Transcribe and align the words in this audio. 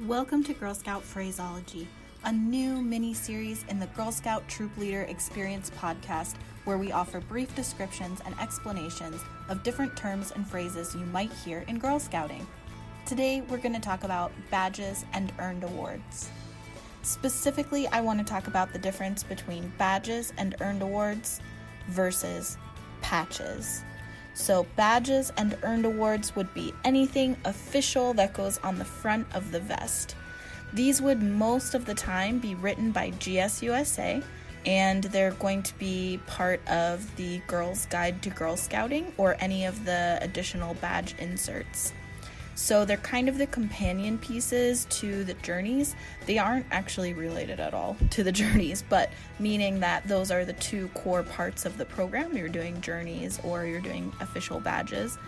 Welcome 0.00 0.42
to 0.44 0.54
Girl 0.54 0.74
Scout 0.74 1.02
Phraseology, 1.02 1.86
a 2.24 2.32
new 2.32 2.80
mini 2.80 3.12
series 3.12 3.64
in 3.68 3.78
the 3.78 3.86
Girl 3.88 4.10
Scout 4.10 4.42
Troop 4.48 4.76
Leader 4.78 5.02
Experience 5.02 5.70
podcast 5.78 6.34
where 6.64 6.78
we 6.78 6.90
offer 6.90 7.20
brief 7.20 7.54
descriptions 7.54 8.20
and 8.24 8.34
explanations 8.40 9.20
of 9.48 9.62
different 9.62 9.94
terms 9.94 10.32
and 10.32 10.46
phrases 10.46 10.94
you 10.94 11.04
might 11.06 11.30
hear 11.30 11.64
in 11.68 11.78
Girl 11.78 12.00
Scouting. 12.00 12.44
Today, 13.06 13.42
we're 13.42 13.58
going 13.58 13.74
to 13.74 13.80
talk 13.80 14.02
about 14.02 14.32
badges 14.50 15.04
and 15.12 15.30
earned 15.38 15.62
awards. 15.62 16.30
Specifically, 17.02 17.86
I 17.88 18.00
want 18.00 18.18
to 18.18 18.24
talk 18.24 18.46
about 18.46 18.72
the 18.72 18.78
difference 18.78 19.22
between 19.22 19.72
badges 19.76 20.32
and 20.38 20.56
earned 20.62 20.82
awards 20.82 21.40
versus 21.88 22.56
patches. 23.02 23.84
So, 24.34 24.66
badges 24.76 25.32
and 25.36 25.56
earned 25.62 25.84
awards 25.84 26.34
would 26.34 26.52
be 26.54 26.72
anything 26.84 27.36
official 27.44 28.14
that 28.14 28.32
goes 28.32 28.58
on 28.58 28.78
the 28.78 28.84
front 28.84 29.26
of 29.34 29.52
the 29.52 29.60
vest. 29.60 30.16
These 30.72 31.02
would 31.02 31.22
most 31.22 31.74
of 31.74 31.84
the 31.84 31.94
time 31.94 32.38
be 32.38 32.54
written 32.54 32.92
by 32.92 33.10
GSUSA, 33.10 34.24
and 34.64 35.04
they're 35.04 35.32
going 35.32 35.62
to 35.64 35.78
be 35.78 36.20
part 36.26 36.66
of 36.68 37.14
the 37.16 37.38
Girls 37.46 37.86
Guide 37.86 38.22
to 38.22 38.30
Girl 38.30 38.56
Scouting 38.56 39.12
or 39.18 39.36
any 39.38 39.66
of 39.66 39.84
the 39.84 40.18
additional 40.22 40.74
badge 40.74 41.14
inserts. 41.18 41.92
So 42.54 42.84
they're 42.84 42.96
kind 42.98 43.28
of 43.28 43.38
the 43.38 43.46
companion 43.46 44.18
pieces 44.18 44.84
to 44.90 45.24
the 45.24 45.34
journeys. 45.34 45.96
They 46.26 46.38
aren't 46.38 46.66
actually 46.70 47.14
related 47.14 47.60
at 47.60 47.74
all 47.74 47.96
to 48.10 48.22
the 48.22 48.32
journeys, 48.42 48.84
but 48.88 49.10
meaning 49.38 49.80
that 49.80 50.06
those 50.06 50.30
are 50.30 50.44
the 50.44 50.52
two 50.54 50.88
core 50.88 51.22
parts 51.22 51.64
of 51.64 51.78
the 51.78 51.84
program. 51.84 52.36
You're 52.36 52.48
doing 52.48 52.80
journeys 52.80 53.40
or 53.42 53.64
you're 53.64 53.80
doing 53.80 54.12
official 54.20 54.60
badges 54.60 55.18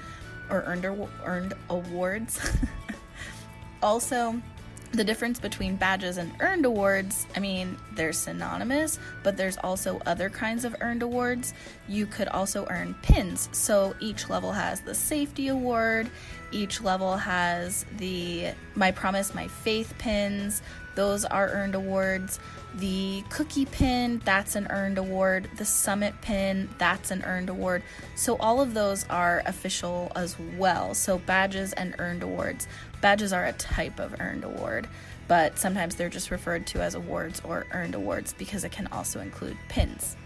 or 0.50 0.62
earned, 0.66 1.08
earned 1.24 1.54
awards. 1.70 2.40
also, 3.82 4.40
the 4.94 5.04
difference 5.04 5.38
between 5.38 5.76
badges 5.76 6.16
and 6.16 6.32
earned 6.40 6.64
awards, 6.64 7.26
I 7.36 7.40
mean, 7.40 7.76
they're 7.94 8.12
synonymous, 8.12 8.98
but 9.22 9.36
there's 9.36 9.56
also 9.58 10.00
other 10.06 10.30
kinds 10.30 10.64
of 10.64 10.76
earned 10.80 11.02
awards. 11.02 11.54
You 11.88 12.06
could 12.06 12.28
also 12.28 12.66
earn 12.70 12.94
pins. 13.02 13.48
So 13.52 13.94
each 14.00 14.30
level 14.30 14.52
has 14.52 14.80
the 14.80 14.94
safety 14.94 15.48
award, 15.48 16.10
each 16.52 16.80
level 16.80 17.16
has 17.16 17.84
the 17.98 18.52
My 18.74 18.92
Promise, 18.92 19.34
My 19.34 19.48
Faith 19.48 19.94
pins. 19.98 20.62
Those 20.94 21.24
are 21.24 21.48
earned 21.48 21.74
awards. 21.74 22.38
The 22.76 23.22
cookie 23.30 23.66
pin, 23.66 24.20
that's 24.24 24.56
an 24.56 24.66
earned 24.70 24.98
award. 24.98 25.48
The 25.56 25.64
summit 25.64 26.14
pin, 26.20 26.68
that's 26.78 27.10
an 27.10 27.22
earned 27.24 27.48
award. 27.48 27.82
So 28.16 28.36
all 28.38 28.60
of 28.60 28.74
those 28.74 29.06
are 29.08 29.42
official 29.46 30.10
as 30.16 30.36
well. 30.56 30.94
So 30.94 31.18
badges 31.18 31.72
and 31.72 31.94
earned 31.98 32.22
awards. 32.22 32.66
Badges 33.00 33.32
are 33.32 33.44
a 33.44 33.52
type 33.52 34.00
of 34.00 34.16
earned 34.20 34.44
award, 34.44 34.88
but 35.28 35.58
sometimes 35.58 35.94
they're 35.94 36.08
just 36.08 36.30
referred 36.30 36.66
to 36.68 36.82
as 36.82 36.94
awards 36.94 37.40
or 37.44 37.66
earned 37.72 37.94
awards 37.94 38.32
because 38.32 38.64
it 38.64 38.72
can 38.72 38.86
also 38.88 39.20
include 39.20 39.56
pins. 39.68 40.16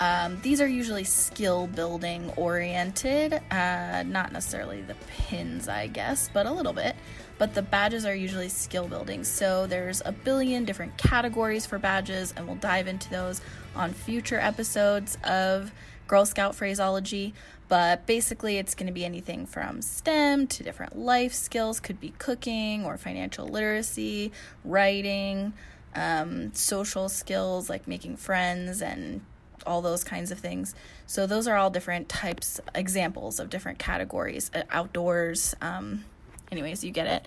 Um, 0.00 0.38
these 0.42 0.60
are 0.60 0.68
usually 0.68 1.02
skill 1.02 1.66
building 1.66 2.30
oriented, 2.36 3.40
uh, 3.50 4.04
not 4.04 4.32
necessarily 4.32 4.80
the 4.80 4.94
pins, 5.08 5.66
I 5.66 5.88
guess, 5.88 6.30
but 6.32 6.46
a 6.46 6.52
little 6.52 6.72
bit. 6.72 6.94
But 7.38 7.54
the 7.54 7.62
badges 7.62 8.04
are 8.04 8.14
usually 8.14 8.48
skill 8.48 8.88
building. 8.88 9.24
So 9.24 9.66
there's 9.66 10.02
a 10.04 10.12
billion 10.12 10.64
different 10.64 10.96
categories 10.96 11.66
for 11.66 11.78
badges, 11.78 12.34
and 12.36 12.46
we'll 12.46 12.56
dive 12.56 12.88
into 12.88 13.08
those 13.10 13.40
on 13.76 13.92
future 13.92 14.40
episodes 14.40 15.16
of 15.24 15.72
Girl 16.08 16.26
Scout 16.26 16.54
phraseology. 16.54 17.34
But 17.68 18.06
basically, 18.06 18.56
it's 18.56 18.74
going 18.74 18.86
to 18.86 18.92
be 18.92 19.04
anything 19.04 19.46
from 19.46 19.82
STEM 19.82 20.46
to 20.48 20.62
different 20.62 20.98
life 20.98 21.34
skills, 21.34 21.80
could 21.80 22.00
be 22.00 22.14
cooking 22.18 22.84
or 22.84 22.96
financial 22.96 23.46
literacy, 23.46 24.32
writing, 24.64 25.52
um, 25.94 26.52
social 26.54 27.08
skills 27.08 27.68
like 27.68 27.86
making 27.86 28.16
friends 28.16 28.80
and 28.80 29.20
all 29.66 29.82
those 29.82 30.02
kinds 30.02 30.30
of 30.30 30.38
things. 30.38 30.74
So 31.06 31.26
those 31.26 31.46
are 31.46 31.56
all 31.56 31.70
different 31.70 32.08
types, 32.08 32.60
examples 32.74 33.38
of 33.38 33.50
different 33.50 33.78
categories. 33.78 34.50
Uh, 34.54 34.62
outdoors, 34.70 35.54
um, 35.60 36.04
anyways, 36.50 36.84
you 36.84 36.90
get 36.90 37.06
it. 37.06 37.26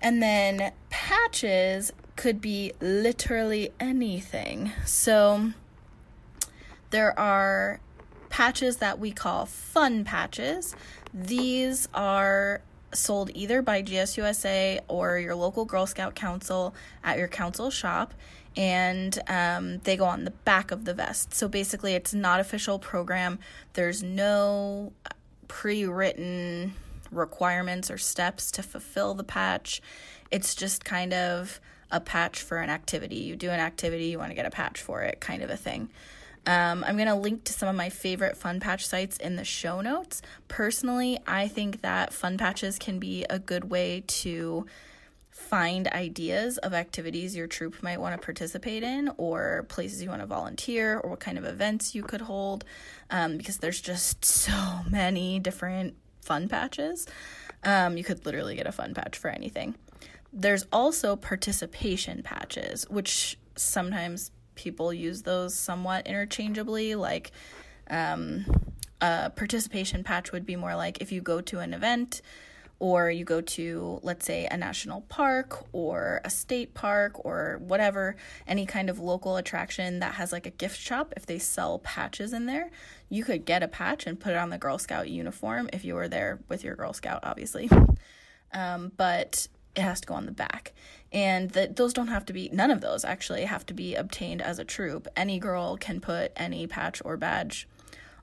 And 0.00 0.22
then 0.22 0.72
patches 0.90 1.92
could 2.16 2.40
be 2.40 2.72
literally 2.80 3.70
anything. 3.80 4.72
So 4.84 5.52
there 6.90 7.18
are 7.18 7.80
patches 8.28 8.78
that 8.78 8.98
we 8.98 9.10
call 9.10 9.46
fun 9.46 10.04
patches. 10.04 10.74
These 11.12 11.88
are 11.94 12.60
sold 12.92 13.30
either 13.34 13.60
by 13.60 13.82
GSUSA 13.82 14.80
or 14.88 15.18
your 15.18 15.34
local 15.34 15.64
Girl 15.64 15.86
Scout 15.86 16.14
Council 16.14 16.74
at 17.04 17.18
your 17.18 17.28
council 17.28 17.70
shop 17.70 18.14
and 18.56 19.20
um, 19.28 19.78
they 19.84 19.96
go 19.96 20.04
on 20.04 20.24
the 20.24 20.30
back 20.32 20.72
of 20.72 20.84
the 20.84 20.92
vest. 20.92 21.32
So 21.32 21.48
basically, 21.48 21.94
it's 21.94 22.12
not 22.12 22.40
official 22.40 22.78
program. 22.78 23.38
There's 23.74 24.02
no 24.02 24.92
pre-written 25.46 26.74
requirements 27.10 27.90
or 27.90 27.98
steps 27.98 28.50
to 28.52 28.62
fulfill 28.62 29.14
the 29.14 29.24
patch. 29.24 29.80
It's 30.30 30.54
just 30.54 30.84
kind 30.84 31.12
of 31.14 31.60
a 31.90 32.00
patch 32.00 32.42
for 32.42 32.58
an 32.58 32.70
activity. 32.70 33.16
You 33.16 33.36
do 33.36 33.50
an 33.50 33.60
activity, 33.60 34.06
you 34.06 34.18
want 34.18 34.30
to 34.30 34.34
get 34.34 34.46
a 34.46 34.50
patch 34.50 34.80
for 34.80 35.02
it, 35.02 35.20
kind 35.20 35.42
of 35.42 35.50
a 35.50 35.56
thing. 35.56 35.90
Um, 36.46 36.84
I'm 36.86 36.96
going 36.96 37.08
to 37.08 37.14
link 37.14 37.44
to 37.44 37.52
some 37.52 37.68
of 37.68 37.76
my 37.76 37.90
favorite 37.90 38.36
fun 38.36 38.60
patch 38.60 38.86
sites 38.86 39.16
in 39.18 39.36
the 39.36 39.44
show 39.44 39.80
notes. 39.80 40.22
Personally, 40.48 41.18
I 41.26 41.48
think 41.48 41.82
that 41.82 42.12
fun 42.12 42.38
patches 42.38 42.78
can 42.78 42.98
be 42.98 43.24
a 43.28 43.38
good 43.38 43.70
way 43.70 44.02
to 44.06 44.66
find 45.30 45.86
ideas 45.88 46.58
of 46.58 46.74
activities 46.74 47.36
your 47.36 47.46
troop 47.46 47.82
might 47.82 48.00
want 48.00 48.18
to 48.18 48.24
participate 48.24 48.82
in 48.82 49.10
or 49.18 49.66
places 49.68 50.02
you 50.02 50.08
want 50.08 50.20
to 50.20 50.26
volunteer 50.26 50.98
or 50.98 51.10
what 51.10 51.20
kind 51.20 51.38
of 51.38 51.44
events 51.44 51.94
you 51.94 52.02
could 52.02 52.20
hold 52.20 52.64
um, 53.10 53.36
because 53.36 53.58
there's 53.58 53.80
just 53.80 54.24
so 54.24 54.80
many 54.90 55.38
different 55.38 55.94
fun 56.28 56.48
patches. 56.48 57.06
Um, 57.64 57.96
you 57.96 58.04
could 58.04 58.24
literally 58.24 58.54
get 58.54 58.66
a 58.66 58.72
fun 58.72 58.94
patch 58.94 59.18
for 59.18 59.28
anything. 59.28 59.74
There's 60.32 60.66
also 60.70 61.16
participation 61.16 62.22
patches 62.22 62.86
which 62.88 63.38
sometimes 63.56 64.30
people 64.54 64.92
use 64.92 65.22
those 65.22 65.54
somewhat 65.54 66.06
interchangeably 66.06 66.94
like 66.94 67.32
um, 67.90 68.44
a 69.00 69.30
participation 69.30 70.04
patch 70.04 70.32
would 70.32 70.44
be 70.44 70.56
more 70.56 70.76
like 70.76 71.00
if 71.00 71.10
you 71.10 71.20
go 71.20 71.40
to 71.40 71.60
an 71.60 71.72
event 71.72 72.20
or 72.80 73.10
you 73.10 73.24
go 73.24 73.40
to, 73.40 73.98
let's 74.02 74.24
say, 74.24 74.46
a 74.50 74.56
national 74.56 75.00
park 75.02 75.64
or 75.72 76.20
a 76.24 76.30
state 76.30 76.74
park 76.74 77.24
or 77.24 77.58
whatever, 77.60 78.16
any 78.46 78.66
kind 78.66 78.88
of 78.88 79.00
local 79.00 79.36
attraction 79.36 79.98
that 79.98 80.14
has 80.14 80.32
like 80.32 80.46
a 80.46 80.50
gift 80.50 80.78
shop, 80.78 81.12
if 81.16 81.26
they 81.26 81.38
sell 81.38 81.80
patches 81.80 82.32
in 82.32 82.46
there, 82.46 82.70
you 83.08 83.24
could 83.24 83.44
get 83.44 83.62
a 83.62 83.68
patch 83.68 84.06
and 84.06 84.20
put 84.20 84.32
it 84.32 84.38
on 84.38 84.50
the 84.50 84.58
Girl 84.58 84.78
Scout 84.78 85.08
uniform 85.08 85.68
if 85.72 85.84
you 85.84 85.94
were 85.94 86.08
there 86.08 86.38
with 86.48 86.62
your 86.62 86.76
Girl 86.76 86.92
Scout, 86.92 87.20
obviously. 87.22 87.70
Um, 88.50 88.92
but 88.96 89.46
it 89.76 89.82
has 89.82 90.00
to 90.00 90.06
go 90.06 90.14
on 90.14 90.24
the 90.24 90.32
back. 90.32 90.72
And 91.12 91.50
the, 91.50 91.68
those 91.68 91.92
don't 91.92 92.08
have 92.08 92.24
to 92.26 92.32
be, 92.32 92.48
none 92.50 92.70
of 92.70 92.80
those 92.80 93.04
actually 93.04 93.44
have 93.44 93.64
to 93.66 93.74
be 93.74 93.94
obtained 93.94 94.42
as 94.42 94.58
a 94.58 94.64
troop. 94.64 95.06
Any 95.16 95.38
girl 95.38 95.76
can 95.76 96.00
put 96.00 96.32
any 96.34 96.66
patch 96.66 97.02
or 97.04 97.18
badge 97.18 97.68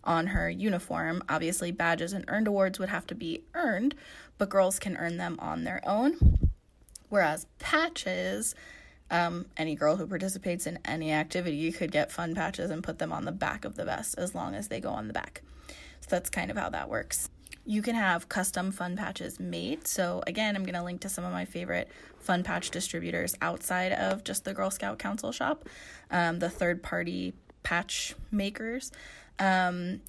on 0.05 0.27
her 0.27 0.49
uniform. 0.49 1.23
Obviously, 1.27 1.71
badges 1.71 2.13
and 2.13 2.25
earned 2.27 2.47
awards 2.47 2.79
would 2.79 2.89
have 2.89 3.07
to 3.07 3.15
be 3.15 3.43
earned, 3.53 3.95
but 4.37 4.49
girls 4.49 4.79
can 4.79 4.97
earn 4.97 5.17
them 5.17 5.35
on 5.39 5.63
their 5.63 5.81
own. 5.87 6.37
Whereas 7.09 7.47
patches, 7.59 8.55
um, 9.11 9.45
any 9.57 9.75
girl 9.75 9.95
who 9.95 10.07
participates 10.07 10.67
in 10.67 10.79
any 10.85 11.11
activity 11.11 11.71
could 11.71 11.91
get 11.91 12.11
fun 12.11 12.35
patches 12.35 12.71
and 12.71 12.83
put 12.83 12.99
them 12.99 13.11
on 13.11 13.25
the 13.25 13.31
back 13.31 13.65
of 13.65 13.75
the 13.75 13.85
vest 13.85 14.15
as 14.17 14.35
long 14.35 14.55
as 14.55 14.67
they 14.67 14.79
go 14.79 14.89
on 14.89 15.07
the 15.07 15.13
back. 15.13 15.41
So 16.01 16.07
that's 16.09 16.29
kind 16.29 16.51
of 16.51 16.57
how 16.57 16.69
that 16.69 16.89
works. 16.89 17.29
You 17.67 17.81
can 17.81 17.95
have 17.95 18.29
custom 18.29 18.71
fun 18.71 18.95
patches 18.95 19.39
made. 19.39 19.87
So, 19.87 20.21
again, 20.27 20.55
I'm 20.55 20.63
going 20.63 20.75
to 20.75 20.83
link 20.83 21.01
to 21.01 21.09
some 21.09 21.23
of 21.23 21.31
my 21.31 21.45
favorite 21.45 21.89
fun 22.19 22.43
patch 22.43 22.69
distributors 22.69 23.35
outside 23.41 23.91
of 23.91 24.23
just 24.23 24.45
the 24.45 24.53
Girl 24.53 24.69
Scout 24.69 24.99
Council 24.99 25.31
shop, 25.31 25.67
um, 26.11 26.37
the 26.37 26.49
third 26.49 26.83
party 26.83 27.33
patch 27.63 28.13
makers 28.31 28.91
um, 29.39 30.01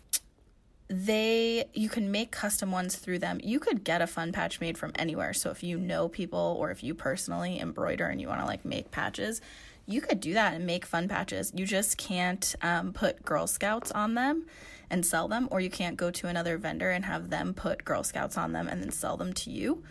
they 0.88 1.64
you 1.74 1.88
can 1.88 2.10
make 2.10 2.30
custom 2.30 2.70
ones 2.70 2.96
through 2.96 3.18
them. 3.18 3.40
You 3.42 3.58
could 3.58 3.82
get 3.82 4.02
a 4.02 4.06
fun 4.06 4.32
patch 4.32 4.60
made 4.60 4.78
from 4.78 4.92
anywhere. 4.96 5.32
So 5.32 5.50
if 5.50 5.62
you 5.62 5.78
know 5.78 6.08
people 6.08 6.56
or 6.58 6.70
if 6.70 6.84
you 6.84 6.94
personally 6.94 7.58
embroider 7.58 8.06
and 8.06 8.20
you 8.20 8.28
want 8.28 8.40
to 8.40 8.46
like 8.46 8.64
make 8.64 8.90
patches, 8.90 9.40
you 9.86 10.00
could 10.00 10.20
do 10.20 10.34
that 10.34 10.54
and 10.54 10.66
make 10.66 10.84
fun 10.84 11.08
patches. 11.08 11.52
You 11.54 11.66
just 11.66 11.96
can't 11.96 12.54
um, 12.62 12.92
put 12.92 13.24
Girl 13.24 13.46
Scouts 13.46 13.90
on 13.92 14.14
them 14.14 14.46
and 14.90 15.04
sell 15.04 15.26
them, 15.26 15.48
or 15.50 15.60
you 15.60 15.70
can't 15.70 15.96
go 15.96 16.10
to 16.12 16.28
another 16.28 16.58
vendor 16.58 16.90
and 16.90 17.04
have 17.04 17.30
them 17.30 17.54
put 17.54 17.84
Girl 17.84 18.04
Scouts 18.04 18.38
on 18.38 18.52
them 18.52 18.68
and 18.68 18.80
then 18.80 18.90
sell 18.90 19.16
them 19.16 19.32
to 19.34 19.50
you. 19.50 19.82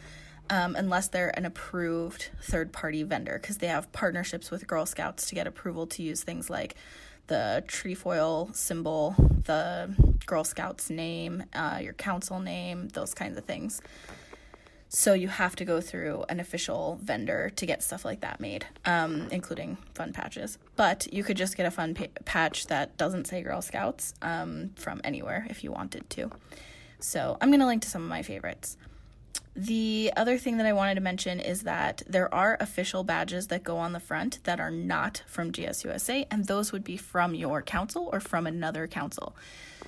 Um, 0.50 0.76
unless 0.76 1.08
they're 1.08 1.36
an 1.36 1.46
approved 1.46 2.30
third 2.42 2.72
party 2.72 3.02
vendor, 3.02 3.40
because 3.42 3.58
they 3.58 3.68
have 3.68 3.92
partnerships 3.92 4.52
with 4.52 4.68
Girl 4.68 4.86
Scouts 4.86 5.28
to 5.28 5.36
get 5.36 5.48
approval 5.48 5.88
to 5.88 6.04
use 6.04 6.24
things 6.24 6.50
like 6.52 6.76
the 7.27 7.63
trefoil 7.68 8.50
symbol, 8.54 9.16
the 9.45 9.94
Girl 10.25 10.44
Scouts 10.44 10.89
name, 10.89 11.44
uh, 11.54 11.80
your 11.81 11.94
council 11.94 12.39
name, 12.39 12.89
those 12.89 13.13
kinds 13.13 13.38
of 13.38 13.45
things. 13.45 13.81
So 14.89 15.13
you 15.13 15.27
have 15.27 15.56
to 15.57 15.66
go 15.66 15.81
through 15.81 16.25
an 16.30 16.39
official 16.39 17.00
vendor 17.01 17.51
to 17.56 17.66
get 17.66 17.83
stuff 17.83 18.06
like 18.06 18.22
that 18.22 18.39
made, 18.39 18.66
um, 18.86 19.27
including 19.31 19.77
fun 19.94 20.13
patches. 20.13 20.57
But 20.75 21.12
you 21.12 21.24
could 21.24 21.38
just 21.38 21.57
get 21.57 21.66
a 21.66 21.72
fun 21.72 21.95
pa- 21.95 22.06
patch 22.24 22.68
that 22.68 22.95
doesn't 22.95 23.27
say 23.27 23.42
Girl 23.42 23.62
Scouts 23.62 24.13
um, 24.22 24.72
from 24.75 25.01
anywhere 25.04 25.48
if 25.50 25.63
you 25.63 25.72
wanted 25.72 26.10
to. 26.12 26.31
So 27.00 27.38
I'm 27.42 27.50
going 27.50 27.60
to 27.60 27.66
link 27.66 27.81
to 27.81 27.89
some 27.89 28.04
of 28.04 28.10
my 28.10 28.22
favorites. 28.22 28.77
The 29.56 30.12
other 30.18 30.38
thing 30.38 30.57
that 30.57 30.66
I 30.66 30.74
wanted 30.74 30.96
to 30.96 31.02
mention 31.02 31.40
is 31.40 31.62
that 31.62 32.04
there 32.07 32.34
are 32.34 32.57
official 32.60 33.06
badges 33.06 33.48
that 33.48 33.63
go 33.63 33.78
on 33.78 33.94
the 33.94 34.02
front 34.02 34.44
that 34.44 34.60
are 34.60 34.72
not 34.72 35.24
from 35.28 35.54
GSUSA, 35.54 36.28
and 36.30 36.46
those 36.46 36.74
would 36.74 36.84
be 36.84 36.98
from 36.98 37.34
your 37.34 37.62
council 37.62 38.10
or 38.12 38.19
from 38.19 38.48
another 38.48 38.86
council. 38.86 39.34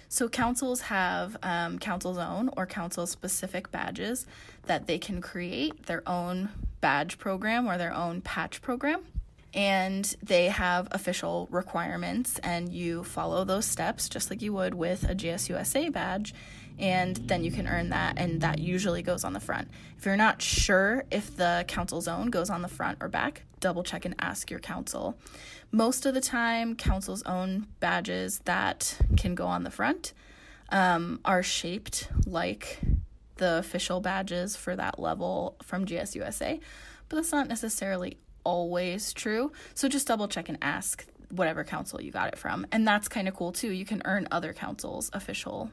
So, 0.07 0.29
councils 0.29 0.81
have 0.81 1.35
um, 1.43 1.79
council's 1.79 2.17
own 2.17 2.49
or 2.55 2.65
council 2.65 3.05
specific 3.07 3.69
badges 3.69 4.25
that 4.67 4.87
they 4.87 4.97
can 4.97 5.19
create 5.19 5.85
their 5.85 6.07
own 6.07 6.47
badge 6.79 7.17
program 7.17 7.67
or 7.67 7.77
their 7.77 7.93
own 7.93 8.21
patch 8.21 8.61
program. 8.61 9.01
And 9.57 10.05
they 10.23 10.45
have 10.45 10.87
official 10.91 11.49
requirements, 11.51 12.39
and 12.39 12.71
you 12.71 13.03
follow 13.03 13.43
those 13.43 13.65
steps 13.65 14.07
just 14.07 14.29
like 14.29 14.41
you 14.41 14.53
would 14.53 14.75
with 14.75 15.03
a 15.03 15.15
GSUSA 15.15 15.91
badge 15.91 16.33
and 16.79 17.15
then 17.15 17.43
you 17.43 17.51
can 17.51 17.67
earn 17.67 17.89
that 17.89 18.17
and 18.17 18.41
that 18.41 18.59
usually 18.59 19.01
goes 19.01 19.23
on 19.23 19.33
the 19.33 19.39
front. 19.39 19.69
If 19.97 20.05
you're 20.05 20.15
not 20.15 20.41
sure 20.41 21.05
if 21.09 21.35
the 21.35 21.65
council's 21.67 22.07
own 22.07 22.29
goes 22.29 22.49
on 22.49 22.61
the 22.61 22.67
front 22.67 22.99
or 23.01 23.07
back 23.07 23.43
double 23.59 23.83
check 23.83 24.05
and 24.05 24.13
ask 24.19 24.51
your 24.51 24.59
council. 24.59 25.17
Most 25.71 26.05
of 26.05 26.13
the 26.13 26.21
time 26.21 26.75
council's 26.75 27.23
own 27.23 27.67
badges 27.79 28.39
that 28.45 28.97
can 29.17 29.33
go 29.33 29.47
on 29.47 29.63
the 29.63 29.71
front 29.71 30.13
um, 30.69 31.19
are 31.25 31.41
shaped 31.41 32.09
like 32.25 32.79
the 33.37 33.57
official 33.57 33.99
badges 33.99 34.55
for 34.55 34.75
that 34.75 34.99
level 34.99 35.55
from 35.61 35.85
gsusa 35.85 36.59
but 37.07 37.15
that's 37.15 37.31
not 37.31 37.47
necessarily 37.47 38.17
always 38.47 39.11
true 39.13 39.51
so 39.73 39.87
just 39.89 40.07
double 40.07 40.27
check 40.27 40.47
and 40.47 40.57
ask 40.61 41.05
whatever 41.29 41.63
council 41.63 42.01
you 42.01 42.11
got 42.11 42.29
it 42.29 42.37
from 42.37 42.65
and 42.71 42.87
that's 42.87 43.07
kind 43.09 43.27
of 43.27 43.35
cool 43.35 43.51
too 43.51 43.71
you 43.71 43.85
can 43.85 44.01
earn 44.05 44.27
other 44.31 44.53
councils 44.53 45.09
official 45.13 45.69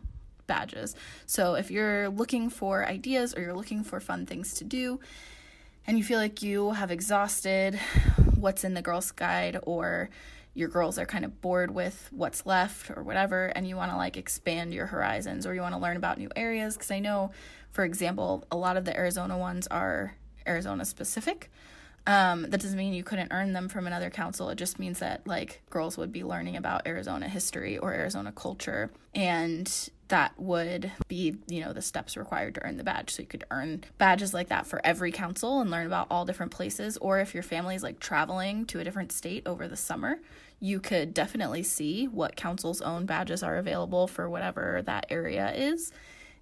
badges. 0.47 0.95
So 1.27 1.55
if 1.55 1.71
you're 1.71 2.09
looking 2.09 2.51
for 2.51 2.87
ideas 2.87 3.35
or 3.35 3.41
you're 3.41 3.55
looking 3.55 3.85
for 3.85 4.01
fun 4.01 4.27
things 4.27 4.55
to 4.55 4.65
do 4.65 5.01
and 5.87 5.99
you 5.99 6.05
feel 6.05 6.19
like 6.19 6.43
you 6.43 6.73
have 6.73 6.91
exhausted 6.91 7.79
what's 8.37 8.65
in 8.65 8.75
the 8.75 8.83
Girls 8.83 9.11
Guide 9.11 9.59
or 9.63 10.11
your 10.55 10.69
girls 10.69 10.99
are 10.99 11.07
kind 11.07 11.25
of 11.25 11.41
bored 11.41 11.73
with 11.73 12.09
what's 12.13 12.47
left 12.47 12.91
or 12.97 13.03
whatever 13.03 13.47
and 13.47 13.67
you 13.67 13.77
want 13.77 13.91
to 13.91 13.97
like 13.97 14.17
expand 14.17 14.73
your 14.73 14.87
horizons 14.87 15.47
or 15.47 15.55
you 15.55 15.61
want 15.61 15.75
to 15.75 15.81
learn 15.81 15.97
about 15.97 16.17
new 16.17 16.31
areas 16.37 16.75
because 16.75 16.93
I 16.93 17.01
know 17.01 17.33
for 17.73 17.85
example 17.85 18.45
a 18.53 18.57
lot 18.57 18.77
of 18.77 18.85
the 18.85 18.97
Arizona 18.97 19.37
ones 19.37 19.67
are 19.69 20.15
Arizona 20.47 20.85
specific. 20.85 21.51
Um, 22.07 22.43
that 22.43 22.61
doesn't 22.61 22.77
mean 22.77 22.93
you 22.93 23.03
couldn't 23.03 23.33
earn 23.33 23.55
them 23.55 23.69
from 23.69 23.87
another 23.87 24.11
council. 24.11 24.51
It 24.51 24.57
just 24.57 24.79
means 24.79 24.99
that 24.99 25.27
like 25.27 25.63
girls 25.71 25.97
would 25.97 26.13
be 26.13 26.23
learning 26.23 26.57
about 26.57 26.87
Arizona 26.87 27.29
history 27.29 27.79
or 27.79 27.95
Arizona 27.95 28.31
culture 28.31 28.91
and 29.15 29.91
that 30.09 30.39
would 30.39 30.93
be, 31.09 31.37
you 31.49 31.61
know, 31.63 31.73
the 31.73 31.81
steps 31.81 32.17
required 32.17 32.55
to 32.55 32.65
earn 32.65 32.77
the 32.77 32.85
badge. 32.85 33.15
So 33.15 33.23
you 33.23 33.29
could 33.29 33.45
earn 33.51 33.85
badges 33.97 34.35
like 34.35 34.49
that 34.49 34.67
for 34.67 34.81
every 34.85 35.11
council 35.13 35.61
and 35.61 35.71
learn 35.71 35.87
about 35.87 36.09
all 36.11 36.27
different 36.27 36.53
places. 36.53 36.99
Or 36.99 37.21
if 37.21 37.33
your 37.33 37.43
family 37.43 37.75
is 37.75 37.83
like 37.83 38.01
traveling 38.01 38.67
to 38.67 38.81
a 38.81 38.85
different 38.85 39.13
state 39.13 39.45
over 39.47 39.67
the 39.67 39.77
summer, 39.77 40.21
you 40.61 40.79
could 40.79 41.15
definitely 41.15 41.63
see 41.63 42.07
what 42.07 42.37
council's 42.37 42.83
own 42.83 43.07
badges 43.07 43.43
are 43.43 43.57
available 43.57 44.07
for 44.07 44.29
whatever 44.29 44.83
that 44.85 45.07
area 45.09 45.53
is 45.55 45.91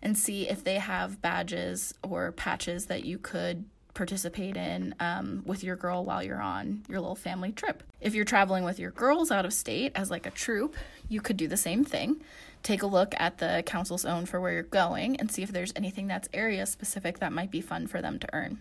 and 0.02 0.18
see 0.18 0.48
if 0.48 0.64
they 0.64 0.76
have 0.76 1.22
badges 1.22 1.94
or 2.02 2.32
patches 2.32 2.86
that 2.86 3.04
you 3.04 3.18
could 3.18 3.64
participate 3.94 4.56
in 4.56 4.94
um, 5.00 5.42
with 5.44 5.62
your 5.62 5.76
girl 5.76 6.04
while 6.04 6.22
you're 6.22 6.40
on 6.40 6.82
your 6.88 7.00
little 7.00 7.14
family 7.14 7.52
trip. 7.52 7.82
If 8.00 8.14
you're 8.14 8.24
traveling 8.24 8.64
with 8.64 8.78
your 8.78 8.90
girls 8.90 9.30
out 9.30 9.44
of 9.44 9.52
state 9.52 9.92
as 9.94 10.10
like 10.10 10.26
a 10.26 10.30
troop, 10.30 10.74
you 11.08 11.20
could 11.20 11.36
do 11.36 11.48
the 11.48 11.56
same 11.56 11.84
thing 11.84 12.22
take 12.62 12.82
a 12.82 12.86
look 12.86 13.14
at 13.18 13.38
the 13.38 13.62
council's 13.66 14.04
own 14.04 14.26
for 14.26 14.40
where 14.40 14.52
you're 14.52 14.62
going 14.62 15.16
and 15.16 15.30
see 15.30 15.42
if 15.42 15.52
there's 15.52 15.72
anything 15.76 16.06
that's 16.06 16.28
area 16.32 16.66
specific 16.66 17.18
that 17.18 17.32
might 17.32 17.50
be 17.50 17.60
fun 17.60 17.86
for 17.86 18.00
them 18.00 18.18
to 18.18 18.28
earn. 18.32 18.60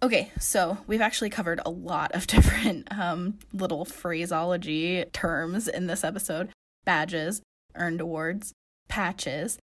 Okay, 0.00 0.30
so 0.38 0.78
we've 0.86 1.00
actually 1.00 1.30
covered 1.30 1.60
a 1.66 1.70
lot 1.70 2.12
of 2.12 2.26
different 2.28 2.86
um, 2.96 3.38
little 3.52 3.84
phraseology 3.84 5.04
terms 5.12 5.68
in 5.68 5.86
this 5.86 6.04
episode 6.04 6.50
badges, 6.84 7.42
earned 7.74 8.00
awards, 8.00 8.52
patches, 8.88 9.58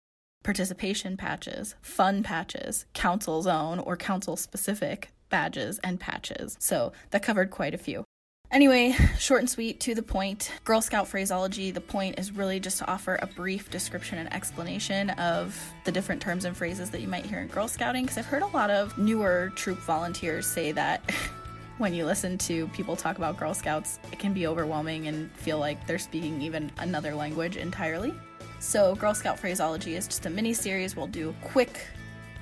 participation 0.43 1.17
patches, 1.17 1.75
fun 1.83 2.23
patches, 2.23 2.87
council's 2.95 3.47
own 3.47 3.79
or 3.79 3.97
council 3.97 4.37
specific 4.37 5.11
badges, 5.29 5.79
and 5.85 6.01
patches. 6.01 6.57
So 6.59 6.93
that 7.11 7.23
covered 7.23 7.51
quite 7.51 7.75
a 7.75 7.79
few. 7.79 8.05
Anyway, 8.51 8.91
short 9.19 9.41
and 9.41 9.49
sweet, 9.49 9.79
to 9.81 9.95
the 9.95 10.03
point. 10.03 10.51
Girl 10.65 10.81
Scout 10.81 11.07
phraseology, 11.07 11.71
the 11.71 11.81
point 11.81 12.19
is 12.19 12.33
really 12.33 12.59
just 12.59 12.79
to 12.79 12.91
offer 12.91 13.17
a 13.23 13.27
brief 13.27 13.71
description 13.71 14.19
and 14.19 14.33
explanation 14.35 15.11
of 15.11 15.57
the 15.85 15.93
different 15.93 16.21
terms 16.21 16.45
and 16.45 16.57
phrases 16.57 16.91
that 16.91 17.01
you 17.01 17.07
might 17.07 17.25
hear 17.25 17.39
in 17.39 17.47
Girl 17.47 17.69
Scouting, 17.69 18.03
because 18.03 18.19
I've 18.19 18.27
heard 18.27 18.43
a 18.43 18.49
lot 18.49 18.71
of 18.71 18.99
newer 18.99 19.53
troop 19.55 19.79
volunteers 19.79 20.47
say 20.47 20.73
that. 20.73 21.09
when 21.79 21.95
you 21.95 22.05
listen 22.05 22.37
to 22.37 22.67
people 22.69 22.95
talk 22.95 23.17
about 23.17 23.39
Girl 23.39 23.55
Scouts, 23.55 23.99
it 24.13 24.19
can 24.19 24.35
be 24.35 24.47
overwhelming 24.47 25.07
and 25.07 25.33
feel 25.33 25.59
like 25.59 25.87
they're 25.87 25.99
speaking 25.99 26.43
even 26.43 26.71
another 26.77 27.15
language 27.15 27.57
entirely. 27.57 28.13
So, 28.61 28.95
Girl 28.95 29.15
Scout 29.15 29.39
phraseology 29.39 29.97
is 29.97 30.07
just 30.07 30.27
a 30.27 30.31
mini 30.31 30.53
series. 30.53 30.95
We'll 30.95 31.07
do 31.07 31.35
quick, 31.41 31.81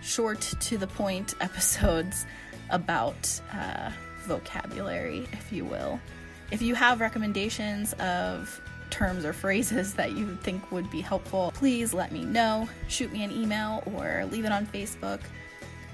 short, 0.02 0.40
to 0.40 0.76
the 0.76 0.88
point 0.88 1.34
episodes 1.40 2.26
about 2.70 3.40
uh, 3.52 3.92
vocabulary, 4.24 5.28
if 5.32 5.52
you 5.52 5.64
will. 5.64 6.00
If 6.50 6.60
you 6.60 6.74
have 6.74 7.00
recommendations 7.00 7.92
of 7.94 8.60
terms 8.90 9.24
or 9.24 9.32
phrases 9.32 9.94
that 9.94 10.10
you 10.12 10.36
think 10.42 10.72
would 10.72 10.90
be 10.90 11.00
helpful, 11.00 11.52
please 11.54 11.94
let 11.94 12.10
me 12.10 12.24
know. 12.24 12.68
Shoot 12.88 13.12
me 13.12 13.22
an 13.22 13.30
email 13.30 13.84
or 13.86 14.26
leave 14.30 14.44
it 14.44 14.50
on 14.50 14.66
Facebook. 14.66 15.20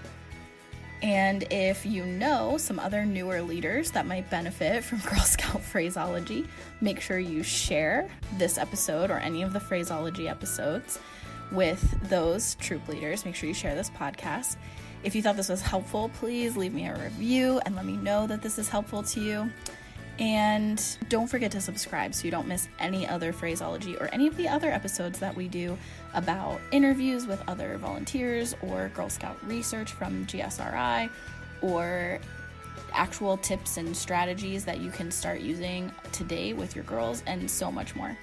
And 1.02 1.44
if 1.52 1.86
you 1.86 2.06
know 2.06 2.58
some 2.58 2.80
other 2.80 3.06
newer 3.06 3.42
leaders 3.42 3.92
that 3.92 4.08
might 4.08 4.30
benefit 4.30 4.84
from 4.84 5.00
Girl 5.06 5.20
Scout 5.20 5.62
phraseology, 5.62 6.48
make 6.82 7.00
sure 7.00 7.20
you 7.20 7.44
share 7.44 8.10
this 8.38 8.58
episode 8.58 9.12
or 9.12 9.18
any 9.18 9.44
of 9.44 9.54
the 9.54 9.60
phraseology 9.60 10.28
episodes 10.28 11.00
with 11.52 12.10
those 12.10 12.56
troop 12.56 12.88
leaders. 12.88 13.26
Make 13.26 13.36
sure 13.36 13.48
you 13.48 13.56
share 13.56 13.76
this 13.76 13.90
podcast. 13.92 14.58
If 15.04 15.16
you 15.16 15.22
thought 15.22 15.38
this 15.38 15.50
was 15.50 15.62
helpful, 15.62 16.10
please 16.16 16.58
leave 16.58 16.74
me 16.74 16.88
a 16.88 16.96
review 16.96 17.62
and 17.66 17.76
let 17.76 17.86
me 17.86 17.96
know 17.98 18.26
that 18.28 18.42
this 18.42 18.58
is 18.58 18.68
helpful 18.68 19.04
to 19.04 19.22
you. 19.22 19.52
And 20.20 20.84
don't 21.10 21.28
forget 21.28 21.52
to 21.52 21.62
subscribe 21.62 22.16
so 22.16 22.26
you 22.26 22.32
don't 22.32 22.48
miss 22.48 22.68
any 22.80 23.08
other 23.08 23.32
phraseology 23.32 23.96
or 23.98 24.10
any 24.12 24.26
of 24.26 24.36
the 24.36 24.48
other 24.48 24.72
episodes 24.72 25.20
that 25.20 25.36
we 25.36 25.48
do 25.48 25.78
about 26.16 26.60
interviews 26.72 27.28
with 27.28 27.42
other 27.48 27.78
volunteers 27.78 28.56
or 28.64 28.90
Girl 28.96 29.10
Scout 29.10 29.38
research 29.46 29.92
from 29.92 30.26
GSRI 30.26 31.10
or 31.62 32.20
actual 32.94 33.38
tips 33.38 33.78
and 33.78 33.96
strategies 33.96 34.66
that 34.66 34.80
you 34.80 34.90
can 34.90 35.12
start 35.12 35.42
using 35.42 35.92
today 36.12 36.54
with 36.54 36.76
your 36.76 36.86
girls 36.86 37.22
and 37.28 37.50
so 37.50 37.72
much 37.72 37.96
more. 37.96 38.18